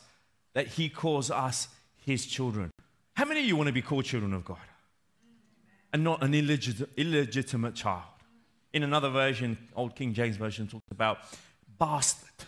[0.54, 1.68] that He calls us
[2.06, 2.70] His children.
[3.16, 4.58] How many of you want to be called children of God?
[5.92, 8.04] And not an illegit- illegitimate child.
[8.74, 11.20] In another version, Old King James Version talks about
[11.80, 12.48] bastard.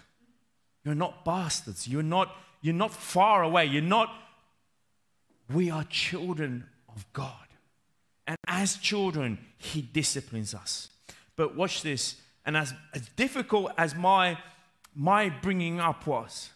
[0.83, 1.87] You're not bastards.
[1.87, 3.65] You're not, you're not far away.
[3.65, 4.09] You're not,
[5.53, 7.31] we are children of God.
[8.27, 10.89] And as children, He disciplines us.
[11.35, 12.15] But watch this.
[12.45, 14.37] And as, as difficult as my,
[14.95, 16.49] my bringing up was,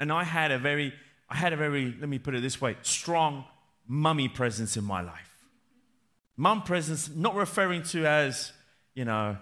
[0.00, 0.92] and I had a very,
[1.30, 3.44] I had a very, let me put it this way, strong
[3.86, 5.44] mummy presence in my life.
[6.36, 8.52] Mum presence, not referring to as,
[8.98, 9.36] you know,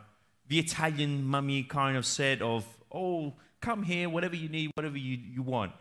[0.48, 5.16] the Italian mummy kind of said of, oh, come here, whatever you need, whatever you,
[5.16, 5.72] you want.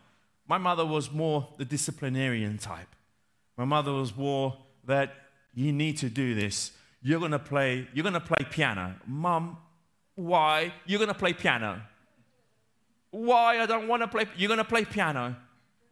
[0.48, 2.88] My mother was more the disciplinarian type.
[3.58, 5.12] My mother was more that
[5.52, 6.72] you need to do this.
[7.02, 8.94] You're gonna play, you're gonna play piano.
[9.06, 9.58] Mum,
[10.14, 10.72] why?
[10.86, 11.82] You're gonna play piano.
[13.10, 13.60] Why?
[13.60, 14.24] I don't wanna play.
[14.38, 15.36] You're gonna play piano.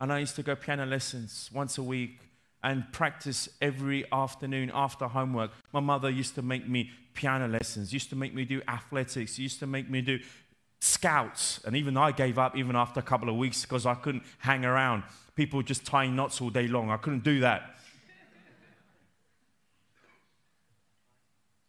[0.01, 2.19] And I used to go piano lessons once a week
[2.65, 5.51] and practice every afternoon after homework.
[5.73, 9.61] My mother used to make me piano lessons, used to make me do athletics, used
[9.61, 10.19] to make me do
[10.81, 11.61] scouts.
[11.67, 14.65] And even I gave up even after a couple of weeks because I couldn't hang
[14.65, 15.03] around.
[15.37, 16.91] People just tying knots all day long.
[16.91, 17.77] I couldn't do that.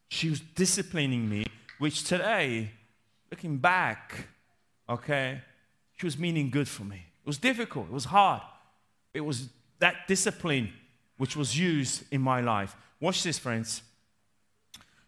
[0.08, 1.46] She was disciplining me,
[1.78, 2.72] which today,
[3.30, 4.30] looking back,
[4.88, 5.42] okay,
[5.98, 7.04] she was meaning good for me.
[7.26, 8.42] It was difficult, it was hard.
[9.14, 10.72] It was that discipline
[11.18, 12.76] which was used in my life.
[13.00, 13.82] Watch this, friends.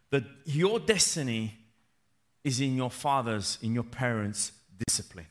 [0.10, 1.56] That your destiny
[2.44, 4.52] is in your father's, in your parents'
[4.88, 5.28] discipline.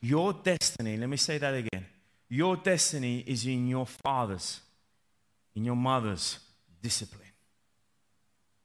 [0.00, 1.86] Your destiny, let me say that again.
[2.28, 4.60] Your destiny is in your father's,
[5.54, 6.38] in your mother's
[6.82, 7.28] discipline.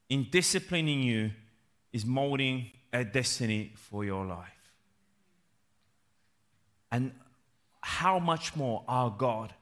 [0.09, 1.31] In disciplining you
[1.91, 4.71] is molding a destiny for your life.
[6.91, 7.11] And
[7.87, 9.53] how much more our God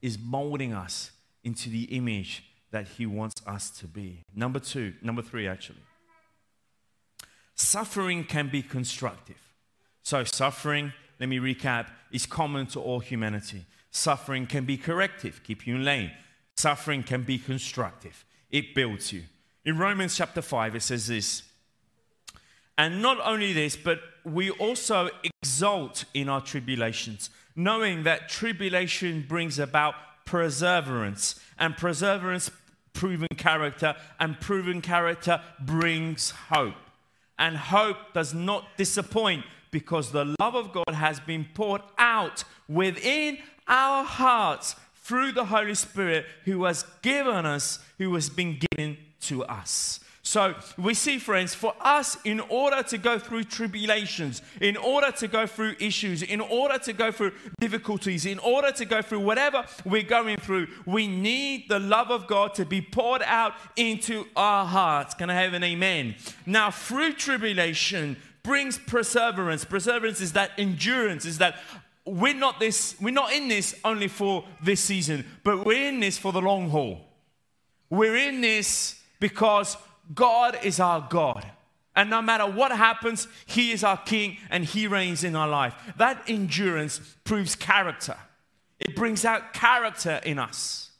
[0.00, 1.10] is molding us
[1.44, 4.22] into the image that He wants us to be.
[4.34, 5.84] Number two, number three, actually.
[7.54, 9.36] Suffering can be constructive.
[10.02, 13.66] So, suffering, let me recap, is common to all humanity.
[13.90, 16.10] Suffering can be corrective, keep you in lane.
[16.56, 19.24] Suffering can be constructive, it builds you.
[19.66, 21.42] In Romans chapter 5, it says this
[22.78, 25.10] And not only this, but we also
[25.42, 32.50] exult in our tribulations, knowing that tribulation brings about perseverance, and perseverance,
[32.92, 36.74] proven character, and proven character brings hope.
[37.38, 43.38] And hope does not disappoint because the love of God has been poured out within
[43.66, 49.44] our hearts through the Holy Spirit who has given us, who has been given to
[49.44, 50.00] us.
[50.26, 55.28] So we see, friends, for us, in order to go through tribulations, in order to
[55.28, 59.66] go through issues, in order to go through difficulties, in order to go through whatever
[59.84, 64.64] we're going through, we need the love of God to be poured out into our
[64.64, 65.12] hearts.
[65.12, 66.14] Can I have an amen?
[66.46, 69.66] Now, through tribulation brings perseverance.
[69.66, 71.58] Perseverance is that endurance, is that
[72.06, 76.18] we're not this we're not in this only for this season but we're in this
[76.18, 77.00] for the long haul
[77.88, 79.78] we're in this because
[80.12, 81.46] god is our god.
[81.96, 85.74] And no matter what happens he is our king and he reigns in our life.
[85.96, 88.16] That endurance proves character.
[88.80, 90.90] It brings out character in us.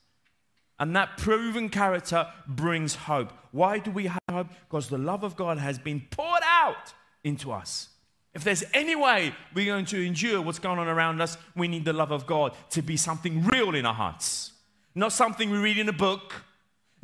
[0.78, 3.32] And that proven character brings hope.
[3.52, 4.48] Why do we have hope?
[4.68, 7.88] Because the love of god has been poured out into us.
[8.34, 11.84] If there's any way we're going to endure what's going on around us, we need
[11.84, 14.52] the love of God to be something real in our hearts.
[14.94, 16.34] Not something we read in a book,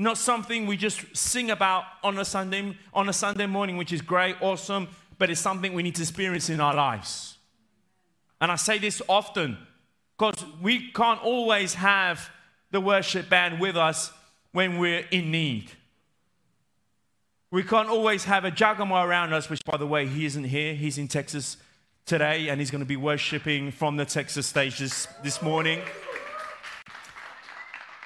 [0.01, 4.01] not something we just sing about on a Sunday, on a Sunday morning, which is
[4.01, 7.37] great, awesome, but it's something we need to experience in our lives.
[8.41, 9.59] And I say this often
[10.17, 12.31] because we can't always have
[12.71, 14.11] the worship band with us
[14.53, 15.71] when we're in need.
[17.51, 20.73] We can't always have a Giacomo around us, which, by the way, he isn't here.
[20.73, 21.59] He's in Texas
[22.07, 25.83] today, and he's going to be worshiping from the Texas stage this, this morning.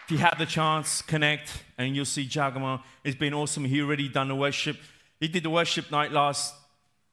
[0.05, 2.83] If you have the chance, connect, and you'll see Giacomo.
[3.05, 3.65] It's been awesome.
[3.65, 4.77] He already done the worship.
[5.19, 6.55] He did the worship night last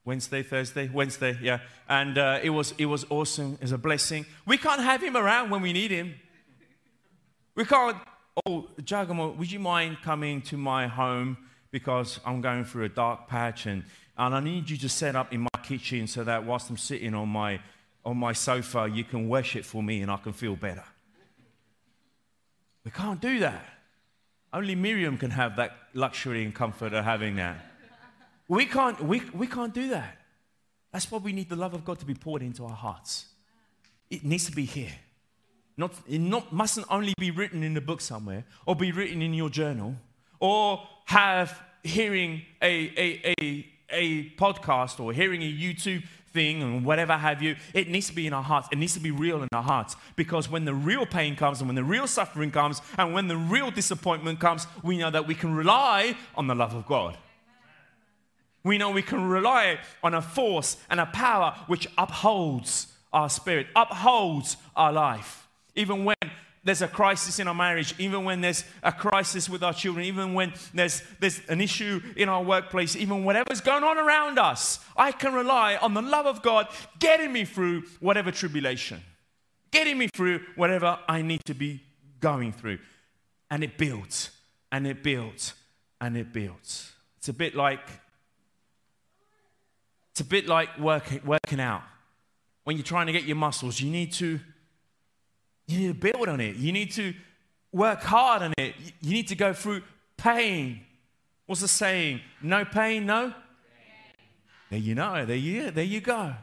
[0.04, 1.60] Wednesday, Thursday, Wednesday, yeah.
[1.88, 3.56] And uh, it, was, it was awesome.
[3.60, 4.26] It's a blessing.
[4.46, 6.14] We can't have him around when we need him.
[7.54, 7.96] We can't
[8.46, 11.36] oh, Giacomo, would you mind coming to my home
[11.70, 13.84] because I'm going through a dark patch and,
[14.16, 17.14] and I need you to set up in my kitchen so that whilst I'm sitting
[17.14, 17.60] on my,
[18.04, 20.84] on my sofa, you can worship for me and I can feel better.
[22.84, 23.64] We can't do that.
[24.52, 27.56] Only Miriam can have that luxury and comfort of having that.
[28.48, 30.18] We can't, we, we can't do that.
[30.92, 33.26] That's why we need the love of God to be poured into our hearts.
[34.10, 34.92] It needs to be here.
[35.76, 39.32] Not, it not, mustn't only be written in a book somewhere or be written in
[39.32, 39.96] your journal
[40.38, 47.14] or have hearing a, a, a, a podcast or hearing a YouTube thing and whatever
[47.16, 48.68] have you, it needs to be in our hearts.
[48.72, 49.96] It needs to be real in our hearts.
[50.16, 53.36] Because when the real pain comes and when the real suffering comes and when the
[53.36, 57.16] real disappointment comes, we know that we can rely on the love of God.
[58.64, 63.66] We know we can rely on a force and a power which upholds our spirit,
[63.74, 65.48] upholds our life.
[65.74, 66.16] Even when
[66.64, 70.32] there's a crisis in our marriage, even when there's a crisis with our children, even
[70.32, 75.10] when there's, there's an issue in our workplace, even whatever's going on around us, I
[75.10, 76.68] can rely on the love of God
[77.00, 79.00] getting me through whatever tribulation,
[79.72, 81.82] getting me through whatever I need to be
[82.20, 82.78] going through.
[83.50, 84.30] And it builds,
[84.70, 85.54] and it builds,
[86.00, 86.92] and it builds.
[87.18, 87.80] It's a bit like
[90.12, 91.82] it's a bit like working, working out.
[92.64, 94.40] When you're trying to get your muscles, you need to
[95.66, 96.56] you need to build on it.
[96.56, 97.14] You need to
[97.72, 98.74] work hard on it.
[99.00, 99.82] You need to go through
[100.16, 100.80] pain.
[101.46, 102.20] What's the saying?
[102.42, 103.32] No pain, no?
[104.70, 105.24] There you know.
[105.24, 106.34] There you, there you go.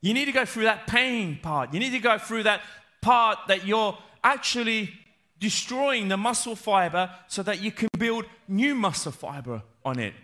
[0.00, 1.72] You need to go through that pain part.
[1.72, 2.60] You need to go through that
[3.00, 4.90] part that you're actually
[5.38, 10.14] destroying the muscle fiber so that you can build new muscle fiber on it.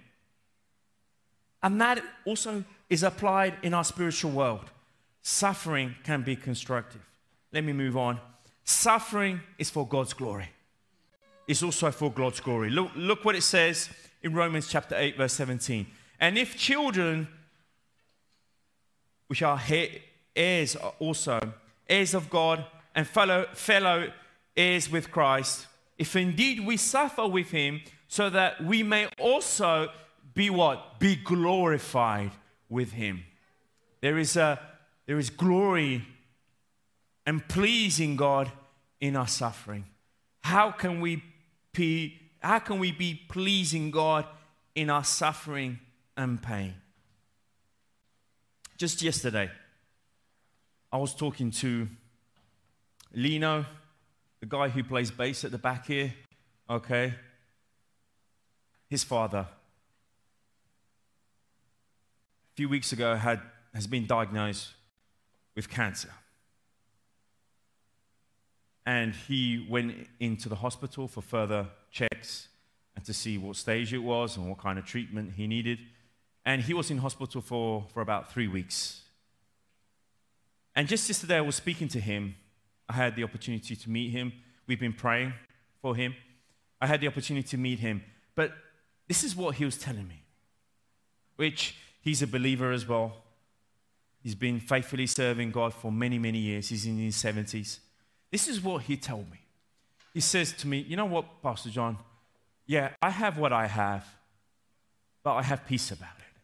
[1.62, 4.70] And that also is applied in our spiritual world.
[5.22, 7.02] Suffering can be constructive.
[7.52, 8.20] Let me move on.
[8.64, 10.48] Suffering is for God's glory.
[11.48, 12.70] It's also for God's glory.
[12.70, 13.88] Look, look what it says
[14.22, 15.86] in Romans chapter 8, verse 17.
[16.20, 17.26] And if children,
[19.26, 19.60] which are
[20.36, 21.52] heirs also,
[21.88, 24.12] heirs of God and fellow, fellow
[24.56, 25.66] heirs with Christ,
[25.98, 29.88] if indeed we suffer with him, so that we may also
[30.34, 30.98] be what?
[30.98, 32.32] Be glorified
[32.68, 33.24] with him.
[34.00, 34.58] There is, a,
[35.06, 36.06] there is glory
[37.26, 38.50] and pleasing God
[39.00, 39.84] in our suffering?
[40.40, 41.22] How can we
[41.72, 44.26] be, how can we be pleasing God
[44.74, 45.78] in our suffering
[46.16, 46.74] and pain?
[48.76, 49.50] Just yesterday,
[50.92, 51.88] I was talking to
[53.12, 53.66] Lino,
[54.40, 56.14] the guy who plays bass at the back here,
[56.68, 57.14] okay?
[58.88, 59.48] His father, a
[62.54, 63.40] few weeks ago, had,
[63.74, 64.70] has been diagnosed
[65.54, 66.10] with cancer.
[68.90, 72.48] And he went into the hospital for further checks
[72.96, 75.78] and to see what stage it was and what kind of treatment he needed.
[76.44, 79.02] And he was in hospital for, for about three weeks.
[80.74, 82.34] And just yesterday, I was speaking to him.
[82.88, 84.32] I had the opportunity to meet him.
[84.66, 85.34] We've been praying
[85.80, 86.16] for him.
[86.80, 88.02] I had the opportunity to meet him.
[88.34, 88.50] But
[89.06, 90.24] this is what he was telling me,
[91.36, 93.12] which he's a believer as well.
[94.20, 96.70] He's been faithfully serving God for many, many years.
[96.70, 97.78] He's in his 70s.
[98.30, 99.40] This is what he told me.
[100.14, 101.98] He says to me, You know what, Pastor John?
[102.66, 104.06] Yeah, I have what I have,
[105.22, 106.38] but I have peace about it.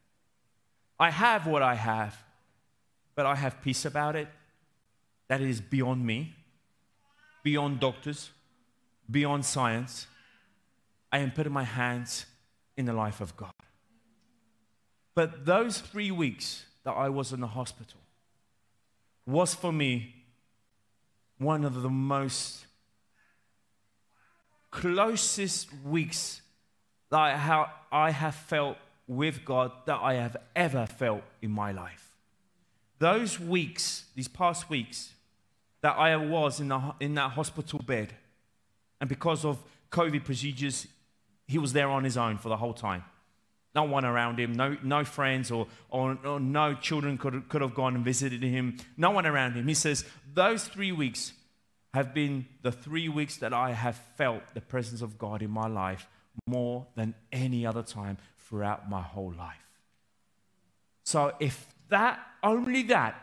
[0.99, 2.17] I have what I have,
[3.15, 4.29] but I have peace about it.
[5.29, 6.35] That is beyond me,
[7.43, 8.31] beyond doctors,
[9.11, 10.07] beyond science.
[11.13, 12.27] I am putting my hands
[12.77, 13.53] in the life of God.
[15.15, 18.01] But those three weeks that I was in the hospital
[19.27, 20.16] was for me
[21.39, 22.67] one of the most
[24.71, 26.43] closest weeks
[27.11, 32.11] that I have felt with God that I have ever felt in my life.
[32.99, 35.13] Those weeks, these past weeks,
[35.83, 38.13] that I was in, the, in that hospital bed,
[39.01, 40.87] and because of COVID procedures,
[41.47, 43.05] he was there on his own for the whole time.
[43.75, 47.75] No one around him, no, no friends or, or, or no children could, could have
[47.75, 49.69] gone and visited him, no one around him.
[49.69, 51.35] He says, Those three weeks
[51.97, 55.67] have been the three weeks that I have felt the presence of God in my
[55.67, 56.07] life
[56.47, 59.57] more than any other time throughout my whole life.
[61.05, 63.15] So if that, only that,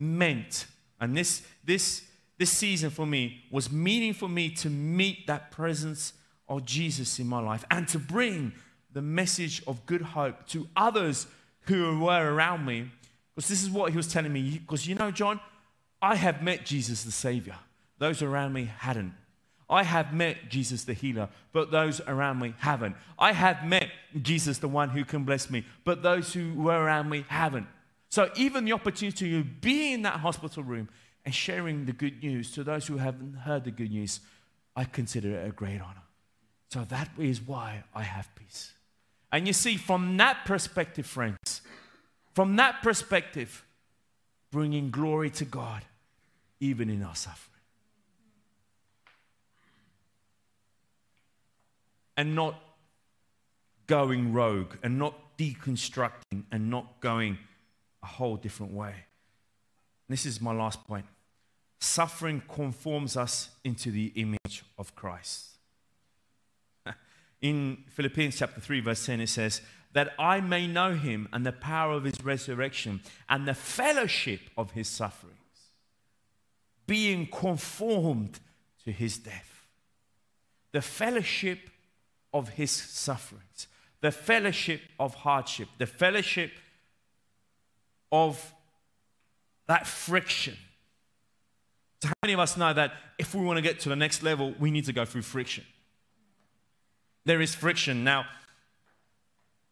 [0.00, 0.66] meant,
[1.00, 2.02] and this, this,
[2.36, 6.14] this season for me was meaning for me to meet that presence
[6.48, 8.54] of Jesus in my life and to bring
[8.92, 11.28] the message of good hope to others
[11.60, 12.90] who were around me.
[13.36, 14.58] Because this is what he was telling me.
[14.58, 15.38] Because you know, John,
[16.00, 17.56] I have met Jesus the Savior.
[17.98, 19.14] those around me hadn't.
[19.68, 22.94] I have met Jesus the healer, but those around me haven't.
[23.18, 23.88] I have met
[24.22, 27.66] Jesus the one who can bless me, but those who were around me haven't.
[28.10, 30.88] So even the opportunity to be in that hospital room
[31.24, 34.20] and sharing the good news to those who haven't heard the good news,
[34.76, 36.02] I consider it a great honor.
[36.70, 38.72] So that is why I have peace.
[39.32, 41.62] And you see, from that perspective, friends,
[42.34, 43.65] from that perspective,
[44.50, 45.82] bringing glory to God,
[46.60, 47.56] even in our suffering.
[52.16, 52.60] and not
[53.86, 57.38] going rogue and not deconstructing and not going
[58.02, 58.94] a whole different way.
[60.08, 61.04] This is my last point.
[61.80, 65.50] Suffering conforms us into the image of Christ.
[67.42, 69.60] In Philippians chapter 3, verse 10, it says,
[69.96, 74.72] That I may know him and the power of his resurrection and the fellowship of
[74.72, 75.38] his sufferings,
[76.86, 78.38] being conformed
[78.84, 79.66] to his death.
[80.72, 81.70] The fellowship
[82.34, 83.68] of his sufferings,
[84.02, 86.50] the fellowship of hardship, the fellowship
[88.12, 88.52] of
[89.66, 90.58] that friction.
[92.02, 94.22] So, how many of us know that if we want to get to the next
[94.22, 95.64] level, we need to go through friction?
[97.24, 98.04] There is friction.
[98.04, 98.26] Now,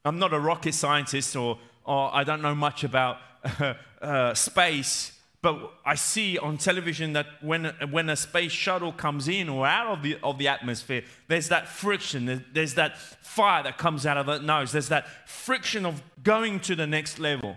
[0.05, 5.13] I'm not a rocket scientist or, or I don't know much about uh, uh, space,
[5.41, 9.87] but I see on television that when, when a space shuttle comes in or out
[9.87, 14.27] of the, of the atmosphere, there's that friction, there's that fire that comes out of
[14.27, 17.57] the nose, there's that friction of going to the next level.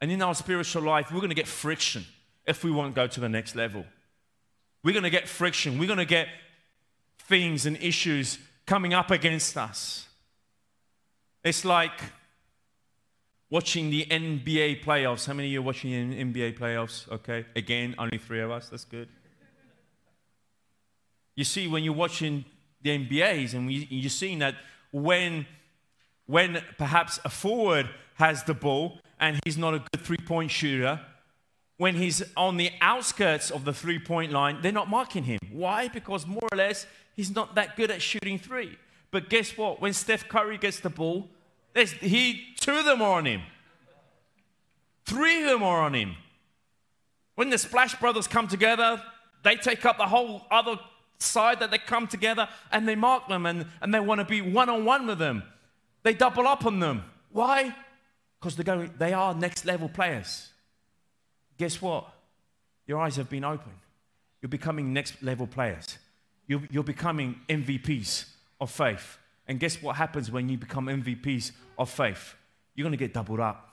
[0.00, 2.04] And in our spiritual life, we're going to get friction
[2.46, 3.84] if we want to go to the next level.
[4.82, 5.78] We're going to get friction.
[5.78, 6.26] We're going to get
[7.18, 10.08] things and issues coming up against us.
[11.44, 12.00] It's like
[13.50, 15.26] watching the NBA playoffs.
[15.26, 17.10] How many of you are watching the NBA playoffs?
[17.10, 18.68] Okay, again, only three of us.
[18.68, 19.08] That's good.
[21.34, 22.44] You see, when you're watching
[22.82, 24.54] the NBAs, and you're seeing that
[24.92, 25.46] when,
[26.26, 31.00] when perhaps a forward has the ball and he's not a good three point shooter,
[31.76, 35.40] when he's on the outskirts of the three point line, they're not marking him.
[35.50, 35.88] Why?
[35.88, 36.86] Because more or less,
[37.16, 38.78] he's not that good at shooting three.
[39.12, 39.80] But guess what?
[39.80, 41.28] When Steph Curry gets the ball,
[41.74, 43.42] there's, he, two of them are on him.
[45.04, 46.16] Three of them are on him.
[47.34, 49.00] When the Splash Brothers come together,
[49.44, 50.76] they take up the whole other
[51.18, 54.40] side that they come together and they mark them and, and they want to be
[54.40, 55.42] one on one with them.
[56.02, 57.04] They double up on them.
[57.30, 57.74] Why?
[58.40, 60.48] Because they go, they are next level players.
[61.58, 62.08] Guess what?
[62.86, 63.76] Your eyes have been opened.
[64.40, 65.98] You're becoming next level players.
[66.46, 68.31] You're, you're becoming MVPs
[68.62, 69.18] of faith.
[69.48, 72.34] And guess what happens when you become MVPs of faith?
[72.74, 73.68] You're going to get doubled up.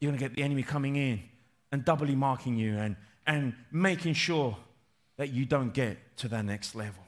[0.00, 1.22] You're going to get the enemy coming in
[1.70, 4.56] and doubly marking you and, and making sure
[5.16, 7.02] that you don't get to that next level.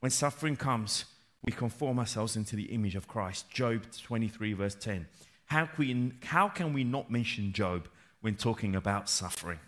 [0.00, 1.06] When suffering comes,
[1.42, 3.50] we conform ourselves into the image of Christ.
[3.50, 5.06] Job 23, verse 10.
[5.46, 7.88] How can we, how can we not mention Job
[8.20, 9.58] when talking about suffering?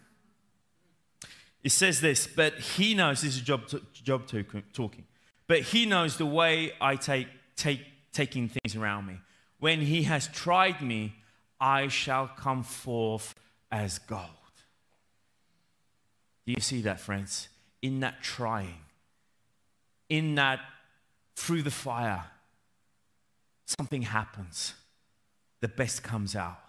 [1.63, 3.63] It says this, but he knows, this is Job,
[3.93, 4.27] Job
[4.73, 5.05] talking.
[5.47, 7.83] But he knows the way I take, take
[8.13, 9.19] taking things around me.
[9.59, 11.15] When he has tried me,
[11.61, 13.35] I shall come forth
[13.71, 14.31] as gold.
[16.47, 17.49] Do you see that, friends?
[17.83, 18.81] In that trying,
[20.09, 20.61] in that
[21.37, 22.25] through the fire,
[23.67, 24.75] something happens.
[25.61, 26.61] The best comes out,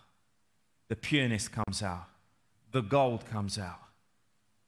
[0.88, 2.06] the pureness comes out,
[2.72, 3.80] the gold comes out.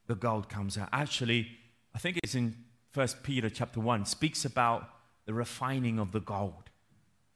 [0.08, 0.90] The gold comes out.
[0.94, 1.50] Actually,
[1.94, 2.56] I think it's in
[2.98, 4.90] First Peter chapter 1 speaks about
[5.28, 6.72] the refining of the gold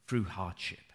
[0.08, 0.92] through hardship.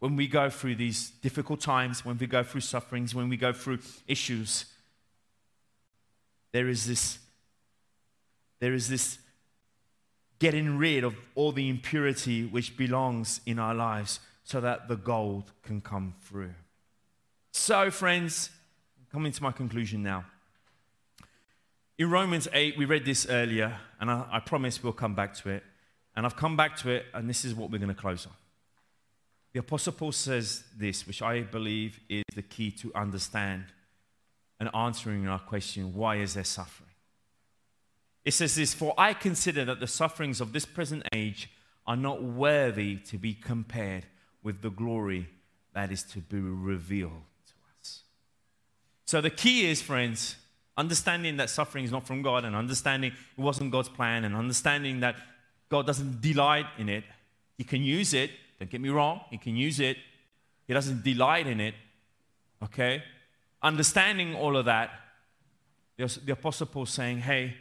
[0.00, 3.52] When we go through these difficult times, when we go through sufferings, when we go
[3.52, 3.78] through
[4.08, 4.64] issues,
[6.50, 7.20] there is this
[8.58, 9.18] there is this
[10.40, 15.52] getting rid of all the impurity which belongs in our lives so that the gold
[15.62, 16.54] can come through.
[17.52, 18.50] So, friends,
[19.12, 20.24] coming to my conclusion now.
[22.00, 25.50] In Romans 8, we read this earlier, and I, I promise we'll come back to
[25.50, 25.62] it.
[26.16, 28.32] And I've come back to it, and this is what we're going to close on.
[29.52, 33.64] The Apostle Paul says this, which I believe is the key to understand
[34.58, 36.88] and answering our question why is there suffering?
[38.24, 41.50] It says this For I consider that the sufferings of this present age
[41.86, 44.06] are not worthy to be compared
[44.42, 45.28] with the glory
[45.74, 47.12] that is to be revealed
[47.46, 48.04] to us.
[49.04, 50.36] So the key is, friends,
[50.80, 55.00] understanding that suffering is not from God and understanding it wasn't God's plan and understanding
[55.00, 55.16] that
[55.68, 57.04] God doesn't delight in it.
[57.56, 59.96] He can use it, don't get me wrong, He can use it.
[60.66, 61.74] He doesn't delight in it,
[62.62, 63.02] okay?
[63.62, 64.90] understanding all of that,
[65.96, 67.54] the, Apostle Paul saying, Hey,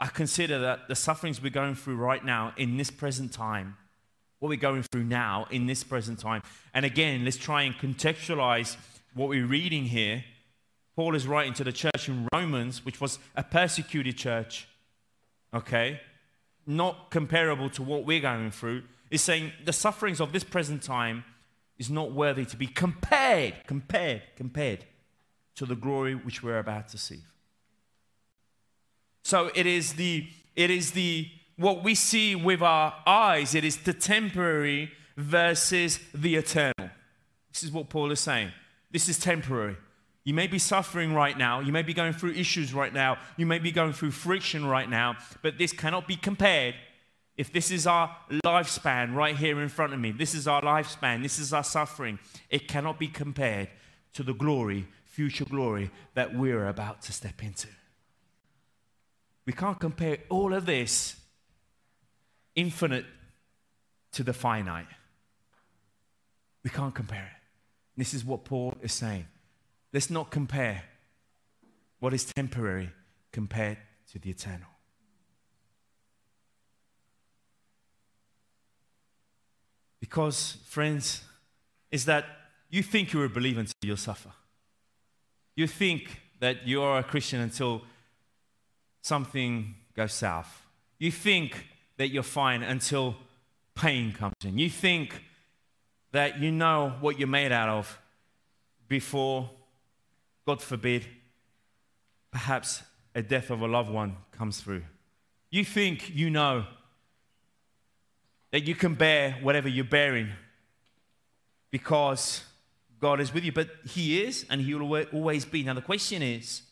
[0.00, 3.76] I consider that the sufferings we're going through right now in this present time,
[4.38, 6.42] what we're going through now in this present time.
[6.72, 8.76] And again, let's try and contextualize
[9.14, 10.24] what we're reading here.
[10.98, 14.66] Paul is writing to the church in Romans, which was a persecuted church,
[15.54, 16.00] okay?
[16.66, 18.82] Not comparable to what we're going through.
[19.08, 21.22] Is saying the sufferings of this present time
[21.78, 24.86] is not worthy to be compared, compared, compared
[25.54, 27.20] to the glory which we're about to see.
[29.22, 30.26] So it is the
[30.56, 36.34] it is the what we see with our eyes, it is the temporary versus the
[36.34, 36.90] eternal.
[37.52, 38.50] This is what Paul is saying.
[38.90, 39.76] This is temporary.
[40.28, 41.60] You may be suffering right now.
[41.60, 43.16] You may be going through issues right now.
[43.38, 45.16] You may be going through friction right now.
[45.40, 46.74] But this cannot be compared.
[47.38, 48.14] If this is our
[48.44, 52.18] lifespan right here in front of me, this is our lifespan, this is our suffering,
[52.50, 53.70] it cannot be compared
[54.12, 57.68] to the glory, future glory that we're about to step into.
[59.46, 61.16] We can't compare all of this
[62.54, 63.06] infinite
[64.12, 64.88] to the finite.
[66.62, 67.42] We can't compare it.
[67.96, 69.24] This is what Paul is saying.
[69.92, 70.84] Let's not compare
[71.98, 72.90] what is temporary
[73.32, 73.78] compared
[74.12, 74.68] to the eternal.
[80.00, 81.22] Because, friends,
[81.90, 82.24] is that
[82.70, 84.30] you think you're a believer until you suffer.
[85.56, 87.82] You think that you're a Christian until
[89.02, 90.66] something goes south.
[90.98, 91.66] You think
[91.96, 93.16] that you're fine until
[93.74, 94.58] pain comes in.
[94.58, 95.22] You think
[96.12, 97.98] that you know what you're made out of
[98.86, 99.50] before,
[100.48, 101.06] God forbid,
[102.30, 102.82] perhaps
[103.14, 104.82] a death of a loved one comes through.
[105.50, 106.64] You think you know
[108.50, 110.30] that you can bear whatever you're bearing
[111.70, 112.44] because
[112.98, 115.62] God is with you, but He is and He will always be.
[115.64, 116.62] Now, the question is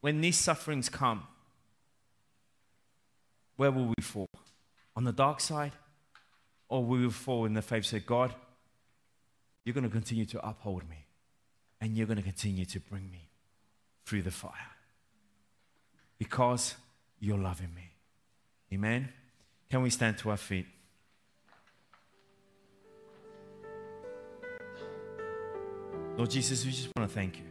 [0.00, 1.24] when these sufferings come,
[3.56, 4.30] where will we fall?
[4.96, 5.72] On the dark side?
[6.70, 8.34] Or will we fall in the faith say, God,
[9.62, 11.03] you're going to continue to uphold me
[11.84, 13.28] and you're going to continue to bring me
[14.06, 14.72] through the fire
[16.18, 16.76] because
[17.20, 17.90] you're loving me.
[18.72, 19.10] Amen?
[19.70, 20.64] Can we stand to our feet?
[26.16, 27.44] Lord Jesus, we just want to thank you.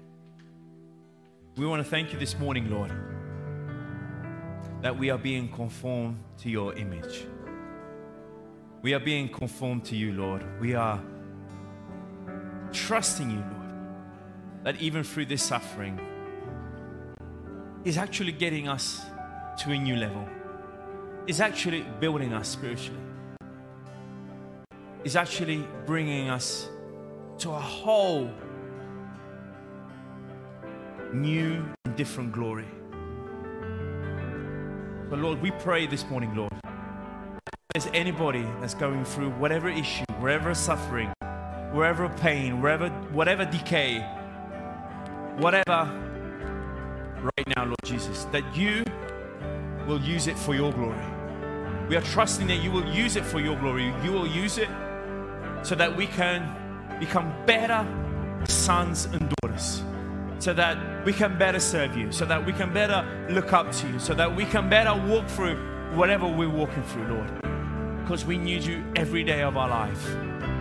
[1.55, 2.91] We want to thank you this morning, Lord
[4.81, 7.25] that we are being conformed to your image.
[8.81, 10.43] We are being conformed to you, Lord.
[10.59, 11.01] We are
[12.73, 13.62] trusting you, Lord,
[14.64, 15.99] that even through this suffering
[17.84, 19.01] is actually getting us
[19.59, 20.28] to a new level,
[21.28, 22.99] is actually building us spiritually,
[25.03, 26.70] is actually bringing us
[27.38, 28.30] to a whole
[31.14, 32.68] new and different glory.
[35.09, 40.05] But Lord, we pray this morning, Lord, if there's anybody that's going through whatever issue,
[40.20, 41.11] wherever suffering,
[41.74, 44.07] wherever pain, wherever, whatever decay,
[45.38, 45.89] whatever,
[47.21, 48.84] right now, Lord Jesus, that you
[49.88, 51.05] will use it for your glory.
[51.89, 53.93] We are trusting that you will use it for your glory.
[54.03, 54.69] You will use it
[55.63, 57.86] so that we can become better
[58.47, 59.84] sons and daughters
[60.43, 63.88] so that we can better serve you, so that we can better look up to
[63.88, 65.55] you, so that we can better walk through
[65.95, 67.31] whatever we're walking through, Lord.
[68.01, 70.05] Because we need you every day of our life.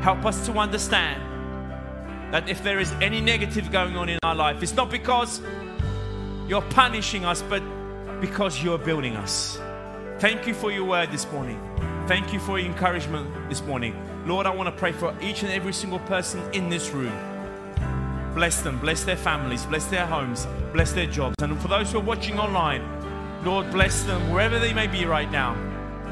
[0.03, 1.21] Help us to understand
[2.33, 5.41] that if there is any negative going on in our life, it's not because
[6.49, 7.63] you're punishing us, but
[8.21, 9.61] because you're building us.
[10.19, 11.61] Thank you for your word this morning.
[12.09, 13.95] Thank you for your encouragement this morning.
[14.27, 17.13] Lord, I want to pray for each and every single person in this room.
[18.35, 21.35] Bless them, bless their families, bless their homes, bless their jobs.
[21.43, 22.83] And for those who are watching online,
[23.45, 25.55] Lord, bless them wherever they may be right now,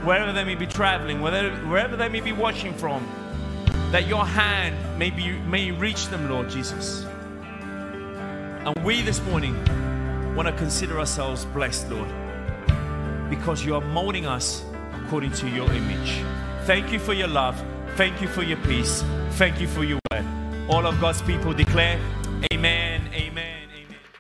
[0.05, 3.03] wherever they may be traveling, wherever, they may be watching from,
[3.91, 7.05] that your hand may, be, may reach them, Lord Jesus.
[8.65, 9.55] And we this morning
[10.35, 12.09] want to consider ourselves blessed, Lord,
[13.29, 14.65] because you are molding us
[15.05, 16.23] according to your image.
[16.67, 17.61] Thank you for your love.
[17.97, 19.03] Thank you for your peace.
[19.33, 20.25] Thank you for your word.
[20.69, 21.99] All of God's people declare.